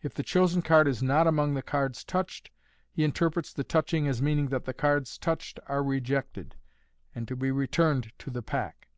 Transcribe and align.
If 0.00 0.14
the 0.14 0.22
chosen 0.22 0.62
card 0.62 0.88
is 0.88 1.02
not 1.02 1.26
among 1.26 1.52
the 1.52 1.60
cards 1.60 2.02
touched, 2.02 2.50
he 2.90 3.04
interprets 3.04 3.52
the 3.52 3.64
touching 3.64 4.08
as 4.08 4.22
meaning 4.22 4.48
that 4.48 4.64
the 4.64 4.72
cards 4.72 5.18
touched 5.18 5.60
are 5.66 5.82
rejected, 5.84 6.54
and 7.14 7.28
to 7.28 7.36
be 7.36 7.50
returned 7.50 8.12
to 8.20 8.30
the 8.30 8.40
pack. 8.42 8.88